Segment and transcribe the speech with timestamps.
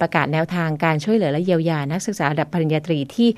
[0.00, 3.28] ประกาศแนวทางการช่วยเหลือและเยียวยานักศึกษาระดับปริญญาตรีที่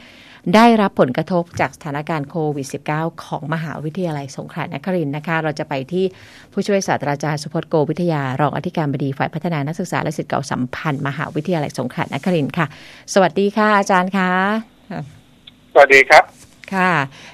[0.54, 6.04] ได้รับผลกระทบจากสถานการณ์โควิด -19 ของมหาวิทยาลัยสงขลานครินทร์นะคะ เราจะไปที่
[6.52, 12.66] ผู้ช่วยศาสตราจารย์สุพจน์โกวิทยารองอธิการบดีฝ่ายพัฒนานักศึกษาและสิทธิเก่าสัมพันธ์ มหาวิทยาลัยสงขลานครินทร์ค่ะ
[13.14, 14.30] สวัสดีค่ะอาจารย์คะ
[15.73, 16.25] สวัสดีครับ
[16.75, 16.93] ค่ะ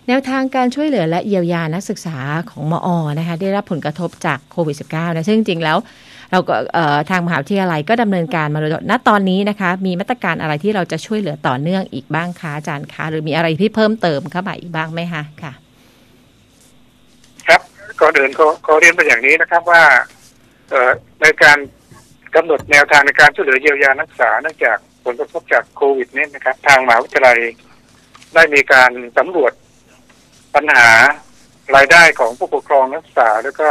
[0.08, 2.16] แนวทางการช่วยเหลือและเยียวยานักศึกษา
[2.50, 5.78] ของมอนะคะ ได้รับผลกระทบจากโควิด -19 นะซึ่งจริงแล้ว
[6.32, 6.56] เราก็
[7.10, 15.52] ทางมหาวิทยาลัยก็ดำเนินการมาโดยณตอนนี้นะคะ มีมาตรการอะไรที่เราจะช่วยเหลือต่อเนื่องอีกบ้างคะอาจารย์คะหรือมีอะไรที่เพิ่มเติมเข้ามาอีกบ้างไหมคะค่ะ
[17.48, 17.60] ครับ
[18.00, 18.30] ก่อนอื่น
[18.66, 19.82] ขอเรียนไปอย่างนี้นะครับว่า
[21.22, 21.58] ในการ
[22.34, 27.38] กำหนดแนวทางในการช่วยเหลือเยียวยานักศึกษาเนื่องจากผลกระทบจากโควิดนี่นะครับ ทางมหาวิทยาลัย
[28.34, 29.52] ได้มีการสำรวจ
[30.54, 30.88] ปัญหา
[31.76, 33.68] รายได้ของผู้ปกครองนักศึกษาแล้วก็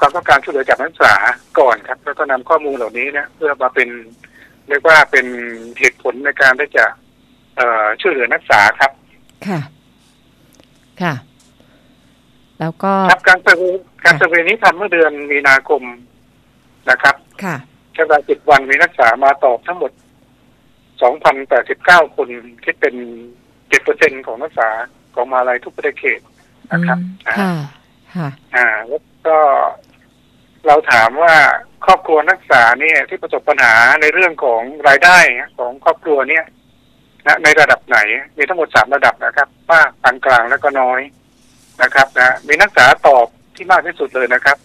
[0.00, 1.14] ความต้องการช่วยเหลือจากนักศึกษา
[1.58, 3.88] ก่อนครับ แล้วก็นำข้อมูลเหล่านี้เนี่ยเพื่อมาเป็น
[4.68, 5.26] เรียกว่าเป็น
[5.78, 6.84] เหตุผลในการที่จะ
[8.00, 8.92] ช่วยเหลือนักศึกษาครับ
[9.46, 9.60] ค่ะ
[11.02, 11.14] ค่ะ
[12.60, 15.82] แล้วก็ครับการ survey การ survey นี้ทำเมื่อเดือนมีนาคม
[16.90, 17.56] นะครับ ค่ะ
[17.92, 19.92] ใช้เวลาสิบวันมีนักศึกษามาตอบทั้งหมด
[21.02, 22.28] สองพันแปดสิบเก้าคน
[22.64, 22.94] คิดเป็น
[23.68, 24.68] เจ็ดเปอร์เซ็นของนักศึกษา
[25.14, 26.18] ของมาลัยทุกประเทศ
[26.72, 26.98] นะครับ
[27.38, 27.52] ค่ะ
[28.16, 29.38] ค่ะ อ่าแล้ว ก็
[30.66, 31.34] เราถามว่า
[31.84, 35.18] ครอบครัวนักศึกษาเนี่ยที่ประสบปัญหาในเรื่องของรายได้
[35.58, 36.44] ของครอบครัวเนี่ย
[37.26, 37.98] นะในระดับไหน
[38.38, 41.00] มีทั้งหมดสามระดับนะครับมากปานกลางแล้วก็น้อย
[41.82, 43.26] นะครับนะมีนักศึกษาตอบ
[43.56, 44.56] ที่มากที่สุดเลยนะครับ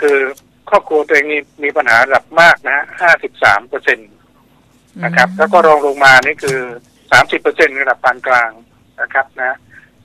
[0.00, 0.18] คือ
[0.70, 4.04] ครอบครัวตัวเองมีมีปัญหาระดับมากนะห้าสิบสามเปอร์เซ็นต
[5.04, 6.58] นะครับ แล้วก็รองลงมานี่คือ
[7.12, 8.50] สามสิบเปอร์เซ็นระดับปานกลาง
[9.00, 9.56] นะครับนะ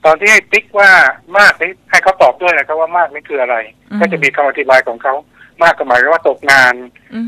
[0.04, 0.90] ตอนที่ให้ติ๊กว่า
[1.38, 3.56] มากนี่ให้เขาตอบด้วยนะครับว่ามากนี่คืออะไร
[4.00, 5.14] ก็จะมีคำอธิบายของเขา
[5.62, 6.74] มากก็หมายว่าตกงาน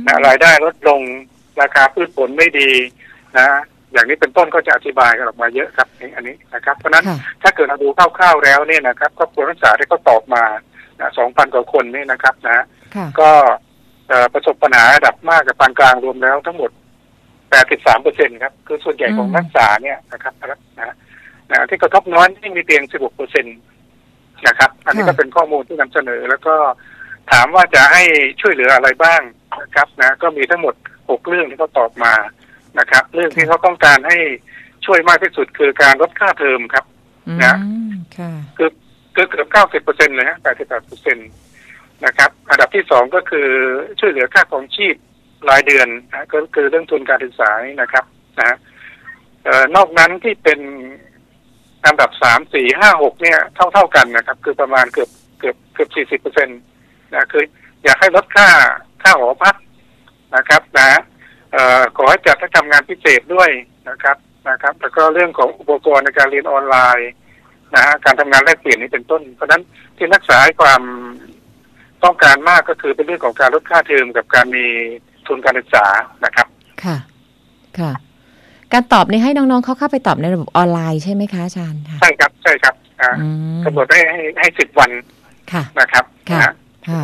[0.07, 1.01] นะรายได้ลดลง
[1.61, 2.71] ราคาพืชผลไม่ดี
[3.39, 3.47] นะ
[3.93, 7.05] อย่างนี้เป็นต้นก็จะอธิบายกันออกมาเยอะครับอันนี้นะครับ เพราะนั้น
[7.43, 7.89] ถ้าเกิดเราดู
[8.19, 10.43] คร่าวๆแล้วเนี่ยนะครับครอบครัวนักศึกษาที่เขาตอบมา
[11.19, 12.65] สองพันกว่าคนนี่นะครับนะ
[13.21, 13.31] ก็
[14.33, 16.71] ประสบปัญหาระดับมากกับปานกลางรวมแล้วทั้งหมด
[17.51, 20.35] แปดสิบสามเปอร์เซ็นครับ คือส่วนใหญ่ของนักศึกษาเนี่ยนะครับ
[20.79, 20.95] นะ
[21.51, 23.51] นะที่กระทบน้อยที่มีเพียง 16เปอร์เซ็นต
[24.47, 26.55] นะครับ อันนี้ก็เป็นข้อมูลที่นำเสนอ แล้วก็
[27.33, 28.03] ถามว่าจะให้
[28.41, 29.23] ช่วยเหลืออะไรบ้าง
[29.63, 32.15] นะครับนะก็มีทั้งหมด 6 เรื่องที่เขาตอบมา
[32.79, 34.19] นะครับ เรื่องที่เขาต้องการให้
[34.87, 36.85] ช่วยมากที่สุดคือการลดค่าเทอมครับ
[37.43, 37.59] นะ
[38.57, 38.71] คือ
[39.13, 41.23] เกือบเก้าสิบเปอร์เซ็นเลยฮะแปดสิบแปดเปอร์เซ็นต
[42.05, 43.49] นะครับ อันดับที่สองก็คือ
[44.01, 44.97] ช่วยเหลือค่าของชีพ
[45.49, 48.05] รายเดือนนะก็คือเรื่องทุนการศึกษานะครับ
[48.41, 48.57] นะ
[49.45, 50.61] เอ่อนอกนั้นที่เป็น
[51.87, 56.53] อันดับสามสี่ห้าหกเนี่ยเท่าเท่ากันนะครับ คือประมาณเกือบเกือบเกือบสี่สิบเปอร์เซ็นต
[57.15, 57.45] นะคือ
[57.85, 58.49] อยากให้ลดค่า
[59.03, 59.57] ค่าหอพัก
[60.37, 60.91] นะครับนะ
[61.53, 63.51] เอ่อขอให้จัดให้ทำงานพิเศษด้วย
[63.89, 64.17] นะครับ
[64.49, 67.11] นะครับ แล้วก็เรื่องของอุปกรณ์ในการเรียนออนไลน์
[67.75, 69.63] นะฮะการทำงานแลกเปลี่ยนนี้เป็นต้น เพราะฉะนั้น
[69.97, 70.83] ที่นักศึกษาความ
[72.05, 74.67] ต้องการมากก็คือเป็นเรื่องของการลดค่าเทอมกับการมี
[75.27, 75.87] ทุนการศึกษา
[76.25, 76.47] นะครับ
[76.85, 76.97] ค่ะ
[77.79, 77.93] ค่ะ
[78.73, 82.75] การตอบนี่ให้น้องๆเขาเข้าไปตอบในระบบออนไลน์ใช่ไหมคะอาจารย์ใช่ครับใช่ครับ
[83.65, 84.91] กำหนดให้ให้ให้สิบวัน
[85.53, 86.41] ค่ะนะครับค่ะ
[86.89, 87.03] ค่ะ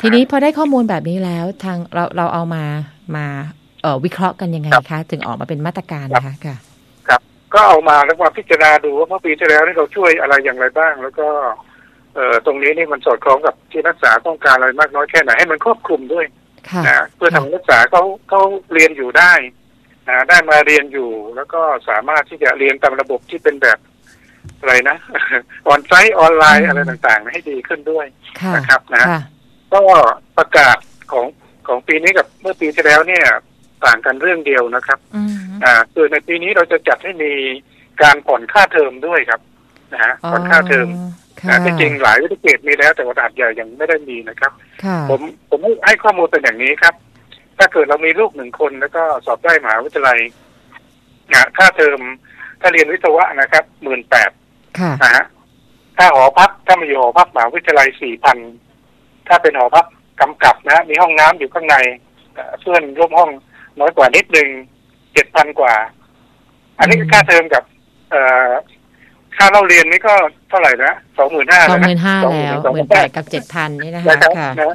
[0.00, 2.64] ทีนี้พอได้ข้อมูลแบบนี้แล้วทางเราเราเอามา
[3.16, 3.26] มา
[3.82, 6.56] เอ่อวิเคราะห์กันยังไงคะถึงออกมาเป็นมาตรการนะคะค่ะ
[7.08, 7.20] ครับ
[7.54, 11.28] ก็เอามาแล้วมาพิจารณาดูว่าเมื่อปีที่แล้วนี่เราช่วยอะไรอย่างไรบ้าง แล้วก็
[12.14, 16.26] เอ่อตรงนี้นี่มันสอดคล้องกับที่นักศึกษาต้องการอะไรมากน้อยแค่ไหนให้มันครอบคลุมด้วย
[16.86, 18.40] นะเพื่อทำให้นักศึกษาเขาเขา
[18.72, 19.32] เรียนอยู่ได้
[20.28, 23.78] ได้มาเรียนอยู่ แล้วก็สามารถที่จะเรียนตามระบบที่เป็นแบบ
[24.58, 24.96] อะไรนะ
[25.68, 28.06] ออนไซต์ออนไลน์อะไรต่างๆ ให้ดีขึ้นด้วย
[28.56, 29.04] นะครับนะ
[29.74, 29.82] ก็
[30.38, 30.76] ประกาศ
[31.12, 31.26] ของ
[31.68, 33.24] ของปีนี้กับเมื่อปีที่แล้วเนี่ย
[33.86, 34.98] ต่างกันเรื่องเดียวนะครับ
[35.64, 37.32] อ่าคือในปีนี้เราจะจัดให้มี
[38.02, 39.40] การผ่อนค่าเทอมด้วยครับ
[39.92, 40.88] นะฮะผ่อนค่าเทอม
[41.48, 44.52] นะที่จริงหลายวิทยาเขตมีแล้วแต่ว่าอาดใหญ่ยังไม่ได้มีนะครับ
[45.10, 46.94] ผมผมให้ข้อมูลเป็นอย่างนี้ครับ
[47.58, 50.18] ถ้าเกิดเรามีลูกหนึ่งคนแล้วก็สอบได้มหาวิทยาลัย
[51.32, 52.00] นะค่าเทอม
[52.60, 54.30] ถ้าเรียนวิศวะนะครับหมื่นแปด
[55.02, 55.24] นะฮะ
[55.98, 58.38] ถ้าหอพักถ้ามาอยู่หอพักมหาวิทยาลัยสี่พัน
[59.28, 59.86] ถ้าเป็นหอพัก
[60.20, 61.76] กำกับนะ มีห้องน้ำอยู่ข้างใน
[62.60, 63.30] เพื่อนร่วมห้อง
[63.80, 64.48] น้อยกว่านิดหนึ่ง
[65.12, 65.74] เจ็ดพันกว่า
[66.78, 67.62] อันนี้ค่าเทอมกับ
[68.10, 68.48] เอ่อ
[69.36, 70.14] ค่าเล่าเรียนนี่ก็
[70.48, 74.16] เท่าไหร่นะสองหมื่นห้าสองหมื่นห้าแล้วหมื่นแปดกับเจ็ดพันนี่นะคะ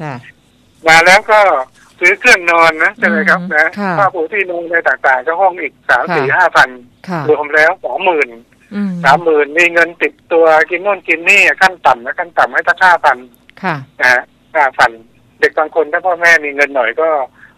[0.04, 0.16] ค่ะ
[0.88, 1.40] มาแล้วก็
[2.00, 3.66] ซื้อเครื่องนอนนะใช่ไหมครับนะ
[3.98, 6.68] ผ้าปูที่นอนในต่างๆก็ห้องอีกสามสี่ห้าพัน
[7.28, 8.28] รวมแล้วสองหมื่น
[9.04, 13.18] สามหมื่นมีเงินติดตัวกินโน่นกินนี่ขั้นต่ำนะขั้นต่ำให้ตั้งห้าพัน
[14.00, 14.22] นะฮะ
[14.56, 14.90] ห้าพัน
[15.40, 17.08] เด็กบางคนถ้าพ่อแม่มีเงินหน่อยก็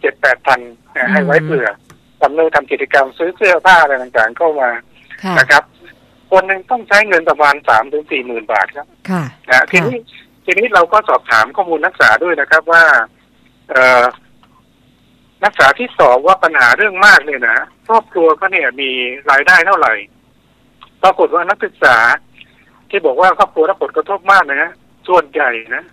[0.01, 0.59] เจ็ดแปดพัน
[0.95, 1.67] นะให้ไว้เผื่อ
[2.21, 4.69] ทำเรื่องทำกิจกรรมซื้อเสื้อผ้าอะไรต่างๆเข้ามา
[5.23, 5.63] ค่ะนะครับ
[6.31, 9.97] คนหนึ่งต้องใช้เงินประมาณสามถึงสี่หมื่นบาทครับค่ะนะทีนี้
[10.45, 12.83] ทีนี้เราก็สอบถามข้อมูลนักศึกษาด้วยนะครับว่า
[13.69, 14.03] เอ่อ
[15.43, 17.57] นักศึกษาที่สอบว่าปัญหาเรื่องมากเนี่ยนะ
[17.87, 18.89] ครอบครัวเขาเนี่ยมี
[19.31, 19.93] รายได้เท่าไหร่
[21.03, 21.95] ปรากฏว่านักศึกษา
[22.89, 24.71] ที่บอกว่าครอบครัวรับผลกระทบมากนะ
[25.07, 25.83] ส่วนใหญ่นะ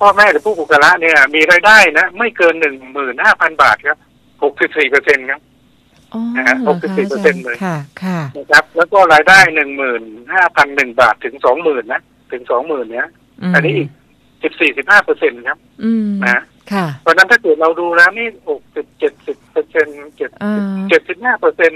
[0.00, 3.98] พ่อแม่หรือผู้ปกครองเนี่ย มีรายได้นะไม่เกินหนึ่งหมื่นห้าพันบาทครับ
[4.42, 5.40] หกสิบสี่เปอร์เซ็นครับ
[6.14, 10.02] อ๋อนะฮะหรอคะ64%เลยค่ะ ค่ะนะครับ แล้วก็รายได้หนึ่งหมื่น
[10.34, 12.00] ห้าพันหนึ่งบาทถึงสองหมื่นนะ
[12.32, 13.08] ถึงสองหมื่นเนี้ย
[13.50, 13.88] มอันนี้อีก
[14.42, 16.40] สิบสี่สิบห้าเปอร์เซ็นครับอืมนะค่ะ
[17.02, 20.54] เพราะฉะนั้นถ้าเกิดเราดูแล้วนี่หกสิบเจ็ดสิบเปอร์เซ็นเจ็ดอ่า
[20.88, 21.72] เจ็ดสิบห้าเปอร์เซ็น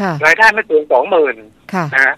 [0.00, 1.36] ค่ะรายได้ไม่ถึงสองหมื่น
[1.74, 2.14] ค่ะนะฮะ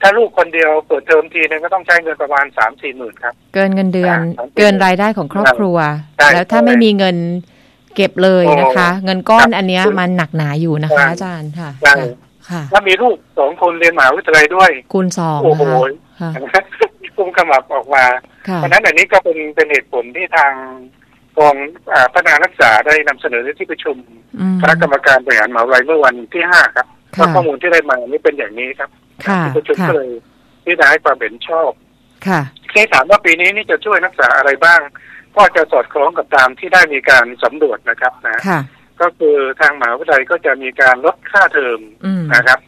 [0.00, 5.76] ถ้าลูกคนเดียวเปิดเทอมทีนึงก็ต้องใช้เงินประมาณสามสี่หมื่นครับ เกินเงินเดือนอ่าเกินรายได้ของครอบครัว
[6.16, 7.16] ใช่แล้วถ้าใช่ไม่มีเงิน
[7.96, 11.94] เก็บเลยนะคะโอ้เงินก้อนครับอันเนี้ยคือมันหนักหนาอยู่นะใช่คะ อาจารย์ค่ะใช่
[12.50, 15.62] ค่ะถ้ามีลูกสองคนเรียนมหาวิทยาลัยด้วย คูณสองโอ้นะโห
[16.20, 16.62] คะค่ะ
[17.16, 18.04] กุ้มขมับออกมา
[18.48, 20.52] ค่ะเพราะฉะนั้นอันนี้ก็เป็นเป็นเหตุผลที่ทาง
[21.38, 21.54] กอง
[21.92, 23.96] อ่าพัฒนานักศึกษาได้นำเสนอในที่ประชุม
[24.40, 26.86] อืมคณะกรรมการบริหารมหาวิทยาลัยเมื่อวันที่ห้าครับ
[27.16, 28.90] ค่ะว่าข้อมูลที่ได้มานี่เป็นอย่างนี้ครับ
[29.26, 30.10] ค่ะที่ประชุมค่ะก็เลย
[30.64, 31.70] ที่ได้ให้ความเห็นชอบ
[32.26, 32.40] ค่ะ
[32.72, 34.80] ที่ถามว่าปีนี้นี่จะช่วยนักศึกษาอะไรบ้าง
[35.36, 38.60] ก็จะสอดคล้องกับตามที่ได้มีการสำรวจนะครับนะค่ะ
[39.00, 42.58] ก็คือทางมหาวิทยาลัยก็จะมีการลดค่าเทอมอืมนะครับ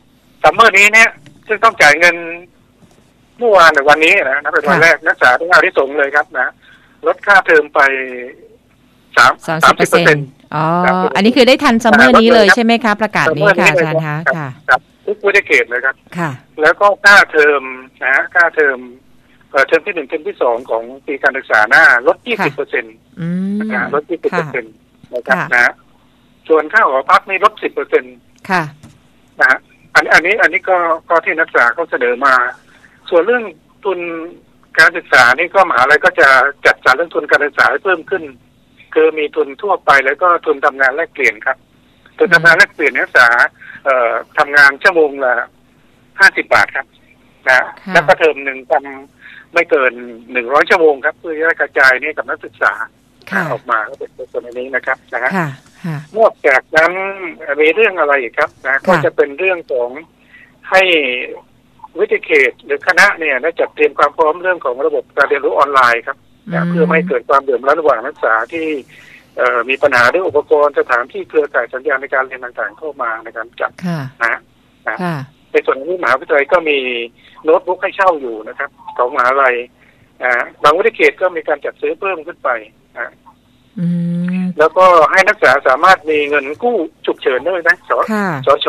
[0.43, 1.11] ซัมเมอร์นี้เนี่ย
[1.47, 2.17] ซึ่งต้องจ่ายเงิน
[3.39, 6.49] เมื่อวานหรือวันนี้นะนับเป็นวันค่ะแรกนักศึกษาต้องเอาที่สงส์เลยครับนะ
[7.07, 7.81] ลดค่าเทอมไป
[9.17, 16.31] สามสามสาสิมบเปสิอบร์เปอร์เซ็เซ็นนต์ต์อ๋อครับอันนี้คือได้ทันซัมเมอร์อ่านี้เลยลดเลยครับใช่ไหมคะประกาศนี้ค่ะอาจารย์คะค่ะครับทุกวิทยาเขตเลยครับ ค่ะ
[16.63, 17.63] แล้วก็ค่าเทอม
[18.03, 18.79] นะฮะค่าเทอม
[19.51, 24.75] เอ่อเทอมที่หนึ่งเทอมที่สองของปีการศึกษาหน้าลด20เปอร์เซ็นต์อืมนะฮะลด20เปอค่ะร์เซ็นต์
[25.15, 25.73] นะครับค่ะนะฮะ
[26.49, 28.15] ส่วนค่าหอพักนี่ลด10เปอร์เซ็นต์
[28.51, 28.63] ค่ะ
[29.41, 29.59] นะฮะ
[29.95, 30.77] อันอันนี้อันนี้ก็
[31.09, 32.35] ก็ที่นักศึกษาเขาเสนอมา
[33.11, 33.45] ส่วนเรื่อง
[33.85, 33.99] ทุน
[34.79, 36.29] การศึกษานี่ก็มหาลัยก็จะ
[36.67, 38.23] จัดสรรเรื่องทุนการศึกษาให้เพิ่มขึ้น
[38.97, 41.57] คือมีทุนทั่วไปแล้วก็ทุนทำงานแลกเปลี่ยนครับ
[42.19, 43.29] ทุนทำงานแลกเปลี่ยนนักศึกษา
[43.85, 45.35] เอ่อทำงานชั่วโมงละ
[46.21, 46.87] ห้าสิบบาทครับ
[47.49, 47.55] นะ
[47.87, 49.93] ค่ะแล้วก็เทอมหนึ่งทำไม่เกิน
[50.33, 52.73] หนึ่งร้อยชั่วโมงครับเพื่อจะกระจายนี่กับนักศึกษา
[53.31, 55.49] ค่ะออกมาก็เป็นส่วนอันนี้นะครับนะฮะค่ะ
[55.85, 56.93] ค่ะนอกจากนั้น
[57.61, 59.91] มีเรื่องอะไรอีกครับนะก็จะเป็นเรื่องของ
[60.71, 60.83] ให้
[61.99, 66.19] วิทยาเขตหรือคณะเนี่ยได้จัดเตรียมความพร้อมเรื่องของระบบการเรียนรู้ออนไลน์ครับ
[66.55, 68.67] นะเพื่อไม่ให้เกิดความเดือดร้อนระหว่างนักศึกษาที่
[69.37, 74.41] เอ่อมีปัญหาเรื่องอุปกรณ์สถานที่เครือข่ายสัญญาณในการเรียนต่างๆเข้ามาในการจัดค่ะนะฮะ
[75.03, 75.17] ค่ะ
[75.53, 76.79] ในส่วนนี้มหาวิทยาลัยก็มี
[77.45, 79.55] โน้ตบุ๊กให้เช่าอยู่นะครับ ของมหาลัย
[80.23, 82.49] อ่าบางวิทยาเขตก็มีการจัดซื้อเพิ่มขึ้นไป
[82.97, 83.07] อ่า
[83.79, 83.87] อื
[84.43, 86.77] มแล้วก็ให้นักศึกษาสามารถมีเงินกู้
[87.07, 88.69] ฉุกเฉินด้วยนะสค่ะสช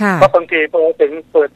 [0.00, 1.50] ค่ะเพราะบางทีพอถึงเปิด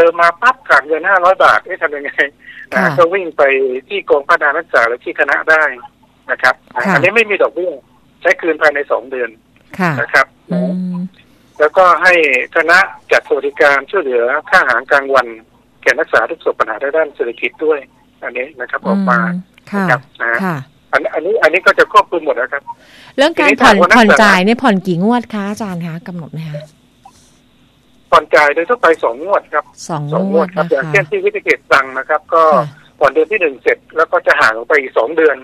[0.00, 2.28] เทอมมาปั๊บขาดเงินห้าร้อยบาทเอ๊ะทำยังไงค่ะ
[2.74, 3.42] อ่าก็วิ่งไป
[3.88, 5.62] ที่กองพัฒนานักศึกษาหรือที่คณะได้
[6.30, 7.72] นะครับอ่าค่ะอันนี้ไม่มีดอกเบี้ย
[8.20, 9.30] ใช้คืนภายในสองเดือน
[9.78, 10.58] ค่ะนะครับอื
[10.92, 11.00] ม
[11.58, 12.14] แล้วก็ให้
[12.56, 12.78] คณะ
[13.12, 15.26] จัดสวัสดิการช่วยเหลือค่าอาหารกลางวัน
[15.82, 17.78] แก่นักศึกษาที่ประสบปัญหาด้านเศรษฐกิจด้วย
[18.22, 19.18] อันนี้นะครับออกมา
[19.72, 20.56] ค่ะนะครับนะค่ะ
[20.92, 22.62] อันอันนี้อันนี้ก็จะครอบคลุมหมดนะครับ
[23.16, 26.56] เรื่องการทีนี้ผ่อนถ้าวันนั้นผ่อนเกิดจ่ายเนี่ยผ่อนกี่งวดคะอาจารย์คะกำหนดไหมคะ
[28.10, 32.64] ผ่อนจ่ายโดยทั่วไปสองงวดครับสองสองงงววดดครับนะอย่างคะเช่นที่วิทยาเขตตังนะครับ ก็ค่ะ
[32.98, 35.36] ผ่อนเดือนที่หนึ่งเสร็จแล้วก็จะห่างออกไปอีกสองเดือน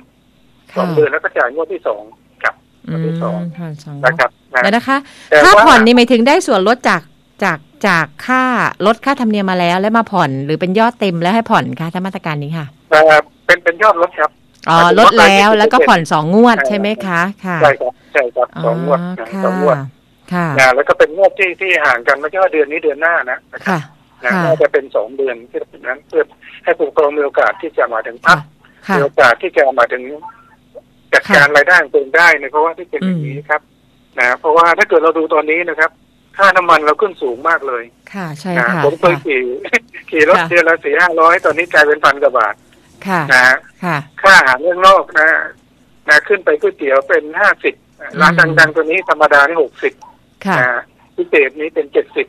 [0.75, 2.03] สค่ะองเดือนแล้วก็จ่ายงวดที่สอง
[2.43, 2.55] ครับ
[2.89, 4.97] อืมที่สองผ่อนสองงวนะดครับนะแล้วนะคะ
[5.31, 7.03] แต่ค่าว่าผ่อนนี่หมายถึงได้ส่วนลดจาก
[7.45, 8.43] จากจากค่า
[8.87, 14.31] ลดค่าธรรมเนียมมาแล้วแล้วมาผ่อนหรือเป็นยอดเต็มแล้วให้ผ่อนคะถ้ามาตรการนี้ค่ะเอ่อเป็นเป็นยอดลดครับ
[14.69, 19.87] อ๋อหมายถึงลดว่าแล้วไปที่แล้วก็เป็นผ่อนสองงวดใช่ใช่ไหมคะค่ะใช่ครับใช่ครับอ๋อสองงวดนะค่ะสองงวดค่ะ
[20.59, 23.81] นะแล้วก็เป็นงวดที่ที่ห่างกันไม่ใช่ว่าเดือนนี้เดือนหน้านะนะครับ
[24.25, 26.25] ค่ะนะค่ะน่าจะเป็นสองเดือนที่เป็นนั้นเพื่อ
[26.65, 28.41] ให้ผู้ปกครองมีโอกาสที่จะมาถึงพัค่ะก
[28.87, 30.03] ค่ะมีโอกาสที่จะมาถึง
[31.13, 33.61] จัดค่ะการรายได้ของตัวเองได้ในเพราะว่าที่เป็นอย่างนี้ครับ
[34.19, 35.91] นะเพราะว่าถ้าเกิดเราดูตอนนี้นะครับ
[36.37, 39.43] ค่าน้ำมันเราขึ้นสูงมากเลย ค่ะใช่นะค่ะผมเคยค่ะขี่
[40.11, 42.55] ขี่รถค่ะเดือนละสี่ห้าร้อยตอนนี้กลายเป็นพันกว่าบาท
[43.07, 45.29] ค่ะนะฮะค่ะค่าอาหารเรื่องนอกนะ
[46.09, 47.75] นะขึ้นไปก๋วยเตี๋ยวเป็นห้าสิบ
[48.21, 49.93] ร้านอืมดังๆตัวนี้ธรรมดานี่หกสิบ
[50.47, 50.83] ค่ะนะฮะ
[51.17, 52.27] พิเศษนี้เป็นเจ็ดสิบ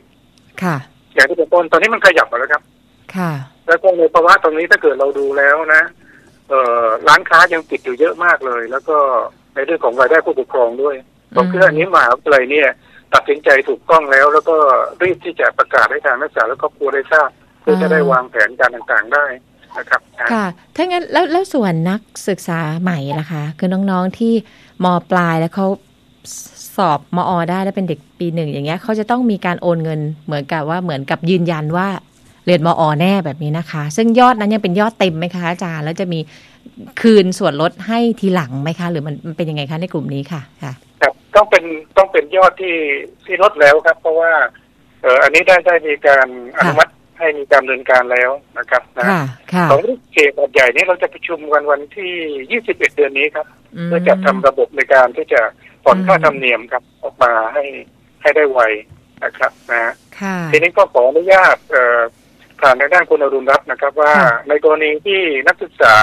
[0.62, 0.76] ค่ะ
[1.14, 2.62] อย่างที่เป็นต้นตอนนี้มันขยับมาแล้วครับ
[3.16, 3.32] ค่ะ
[3.66, 5.82] แล้วก็ในภาวะตรงนี้ถ้าเกิดเราดูแล้วนะ
[6.48, 8.96] เอ่อร้านค้ายังปิดอยู่เยอะมากเลย แล้วก็
[9.54, 10.96] ในเรื่องของรายได้ผู้ปกครองด้วย
[11.36, 12.68] ผมคิดว่าอันนี้มหาวิทยาลัยเนี่ย
[13.14, 14.56] ตัดสินใจถูกต้องแล้ว แล้วก็
[15.02, 19.26] รีบที่จะประกาศให้ทางนักศึกษาและครอบครัวได้ทราบเพื่อจะได้วางแผนการต่างๆได้
[19.78, 20.00] นะครับ
[20.32, 20.46] ค่ะ
[20.76, 24.32] ถ้างั้นแล้วแล้วส่วนนักศึกษาใหม่ล่ะคะ คือน้องๆที่
[24.84, 25.66] มปลายแล้วเขา
[26.78, 31.88] สอบมอ ได้แล้วเป็นเด็กปีหนึ่งอย่างเงี้ยเขาจะต้องมีการโอนเงินเหมือนกับว่าเหมือนกับยืนยันว่า
[32.46, 36.20] เรียนมอ แน่แบบนี้นะคะ ซึ่งยอดนั้นยังเป็นยอดเต็มไหมคะอาจารย์แล้วจะมี
[37.00, 41.64] คืนส่วนลดให้ทีหลังไหมคะ หรือมันมันเป็นยังไงคะในกลุ่มนี้ค่ะค่ะครับต้องเป็น
[41.96, 42.76] ต้องเป็นยอดที่
[43.26, 44.32] ที่ลดแล้วครับ เพราะว่า
[45.02, 46.26] เอออันนี้ได้ได้มีการ
[46.58, 49.82] อนุมัติให้มีการดำเนินการแล้วนะครับนะค่ะค่ะของ
[50.12, 55.40] เขตใหญ่นี้เราจะประชุมกันวันที่ 21 เดือนนี้ครับอืมเพื่อจะทำระบบในการที่จะ
[55.84, 57.64] ผ่อนอืมค่าธรรมเนียมครับออกมาให้
[58.22, 58.60] ให้ได้ไว
[59.24, 62.00] นะครับนะค่ะทีนี้ก็ขออนุญาตเอ่อ
[62.60, 65.96] ผ่านในด้านคุณอรุณรัตน์นะครับ ว่าค่ะในกรณีที่นักศึกษา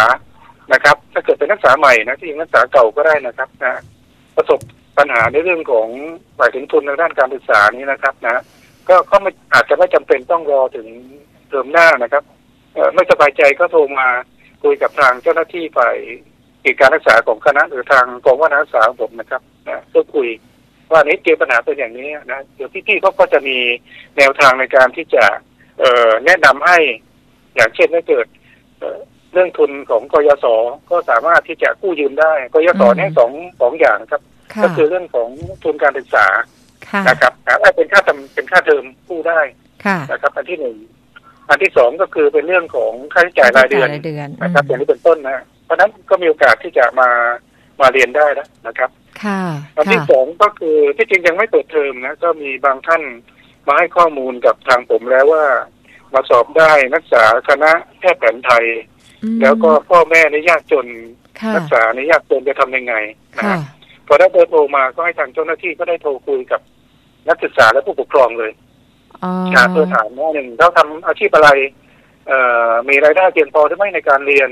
[0.74, 3.82] นะครับ ถ้าเกิดเป็นนักศึกษาใหม่นะที่ยังนักศึกษาเก่าก็ได้นะครับนะ
[4.36, 4.60] ประสบ
[4.98, 5.88] ปัญหาในเรื่องของ
[6.38, 8.42] หมายถึงทุนในด้านการศึกษานี้นะครับนะ
[8.90, 10.88] ก็ก็ไม่อาจจะไม่จำเป็นต้องรอถึง
[11.48, 12.24] เทอมหน้านะครับ
[12.74, 14.08] เอ่อไม่สบายใจก็โทรมา
[14.64, 15.98] คุยกับทางเจ้าหน้าที่ฝ่าย
[16.66, 20.28] กิจการรักษาของคณะหรือทางกองว่าการศึกษาของผมนะครับนะเพื่อคุย
[20.92, 23.58] ว่านี้เจอปัญหาเป็นอย่างนี้นะเดี๋ยวพี่ๆเขาก็จะมี
[24.18, 25.26] แนวทางในการที่จะ
[25.80, 26.78] เอ่อแนะนำให้
[27.56, 28.28] อย่างเช่นถ้าเกิด
[28.80, 29.00] เอ่อ
[29.34, 30.46] เรื่องทุนของกยศ
[30.90, 33.32] ก็สามารถที่จะกู้ยืมได้กยศเนี่ยสอง
[33.62, 34.22] สองอย่างนะครับ
[34.54, 35.30] ค่ะก็คือเรื่องของ
[35.64, 36.26] ทุนการศึกษา
[36.92, 39.40] ค่ะนะครับนะเอ้ยเป็นค่าทำเป็นค่าเทอมกู้ได้
[39.86, 40.78] ค่ะนะครับ อันที่หนึ่ง
[41.50, 47.10] อันที่สองก็คือเป็นเรื่องของค่าใช้จ่ายรายเดือนรายเดือนนะครับออืย่ามงนี้เป็นต้นนะ เพราะฉะนั้นก็มีโอกาสที่จะมา
[47.82, 48.90] มาเรียนได้แล้วนะครับ
[49.24, 49.42] ค่ะ
[49.76, 53.04] อันที่ค่ะสองก็คือที่จริงยังไม่เปิดเทอมนะ ก็มีบางท่าน
[53.68, 55.46] มาให้ข้อมูลกับทางผมแล้วว่า
[56.14, 58.66] มาสอบได้นักศึกษาคณะแพทย์แผนไทย
[59.24, 60.88] อืมแล้วก็พ่อแม่ในยากจน
[61.42, 62.94] ค่ะนักศึกษาในยากจนจะทำยังไง
[63.38, 63.60] นะค่ะฮะ
[64.08, 66.62] พอได้เบอร์โทรมาก็ให้ทางเจ้าหน้าที่ก็ได้โทรคุยกับ
[67.30, 68.52] นักศึกษาและผู้ปกครองเลย
[69.24, 71.50] อ๋อนะเพื่อถามว่าหนึ่งเขาทำอาชีพอะไร
[72.28, 74.50] เอ่อมีรายได้เพียงพอหรือไม่ในการเรียน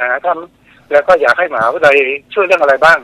[0.00, 1.96] นะทำแล้วก็อยากให้หมหาวิทยาลัย
[2.34, 2.98] ช่วยเรื่องอะไรบ้าง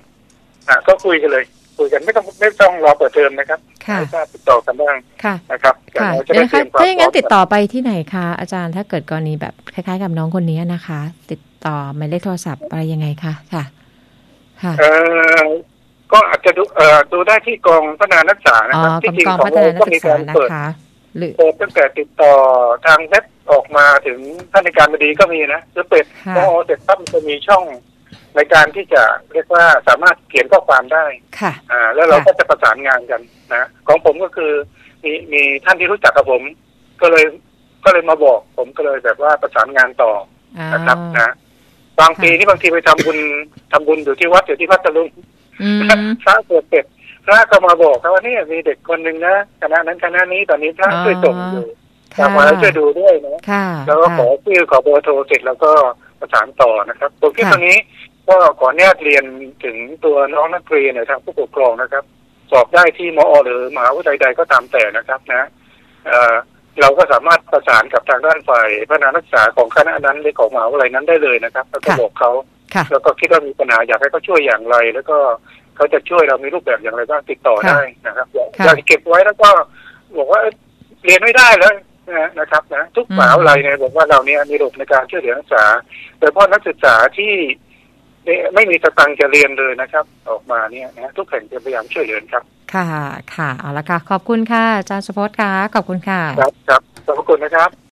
[0.68, 1.44] อะก็คุยกันเลย
[1.78, 11.00] คุยกันไม่ต้องไม่ต้องรอเปิดเทอมนะครับค่ะให้ทราบติดต่อกันบ้างค่ะนะครับค่ะเราจะเดี๋ยวได้นะเตรียมความคะถ้าอย่างนั้นพร้ติดมต่อไปที่ไหนคะอาจารย์ถ้าเกิดกรณีแบบคล้ายๆ กับน้องคนนี้นะคะ
[11.30, 13.64] ติดต่อหมายเลขโทรศัพท์อะไรยังไงคะค่ะ
[14.62, 14.90] ค่ะเอ่
[15.38, 15.40] อ
[16.12, 20.66] ก็อาจจะดูเอ่อดูได้ที่กองพัฒนานักศึกษานะอ๋อครับกที่องจริงกองของพัฒเรานานักก็ศึกษานะมีการเปิดคะ
[21.16, 22.32] หรือเปิดตั้งแต่ติดต่อ
[22.86, 24.18] ทางเว็บ ออกมาถึง
[24.52, 27.64] ท่านในการบดีก็มีนะหรือเปิดค่ะพอเสร็จปั๊บมันจะมีช่อง
[28.36, 31.04] ในการที่จะเรียกว่าสามารถเขียนข้อความได้
[31.40, 33.20] ค่ะอ่า แล้วเราค่ะก็จะประสานงานกัน
[33.54, 34.52] นะของผมก็คือ
[35.04, 36.42] มีมีท่านที่รู้จักกับผม
[37.02, 37.24] ก็เลย
[37.84, 40.12] ก็เลยมาบอกผมก็เลยแบบว่าประสานงานต่อ
[40.58, 41.32] อ่านะครับนะ
[42.00, 43.18] บางปีนี่บางทีไปทำบุญ
[43.72, 45.08] ทำบุญอยู่ที่วัดอยู่ที่พัทลุง
[45.62, 45.80] อืม
[46.22, 46.84] พระเกิดเสร็จ
[47.24, 51.66] พระก็มาบอกครับว่าเนี่ยมีเด็กคนหนึ่งนะคณะนั้นคณะนี้ตอนนี้พระอ๋อช่วยส่งอยู่
[52.14, 55.70] ค่ะทำมาแล้วช่วยดูด้วยนะค่ะแล้วก็ขอค่ะชื่อขอเบอร์โทรเสร็จแล้วก็
[56.20, 57.78] ประสานต่อนะครับตรงที่ค่ะตรงนี้
[58.28, 59.24] ก็ขออนุญาตเรียน
[59.64, 62.04] ถึงตัวน้องนักเรียนนะครับผู้ปกครองนะครับ
[62.50, 65.42] สอบได้ที่มอหรือมหาวิทยาลัยใดก็ตามแต่นะครับนะ
[66.06, 66.34] เอ่อ
[66.80, 72.30] เราก็สามารถประสานกับทางด้านฝ่ายพัฒนานักศึกษาของคณะนั้นหรือของมหาวิทยาลัยนั้นได้เลยนะครับแล้วก็ค่ะบอกเขา
[72.74, 75.16] ค่ะแล้วก็คิดว่ามีปัญหาอยากให้เขาช่วยอย่างไร แล้วก็
[75.76, 79.48] เขาจะช่วยเรามีรูปแบบอย่างไรบ้างติดต่อค่ะได้นะครับอย่าค่ะอย่าเก็บไว้แล้วก็
[80.18, 80.54] บอกว่าเอ้ย
[81.04, 81.72] เรียนไม่ได้แล้ว
[82.10, 85.64] นะนะครับนะทุกอืมมหาวิทยาลัยเนี่ยบอกว่าเราเนี่ยมีระบบในการช่วยเหลือนักศึกษา
[86.18, 87.32] โดยเฉพาะนักศึกษาที่
[88.24, 92.42] ไม่ไม่มีสตังค์จะเรียนเลยนะครับ ออกมาเนี่ยนะทุกแห่งจะพยายามช่วยเหลือครับ
[92.74, 92.86] ค่ะ
[93.36, 97.85] ค่ะเอาละค่ะ ขอบคุณค่ะอาจารย์สุพจน์ค่ะ ขอบคุณค่ะ ครับครับขอบพระคุณนะครับ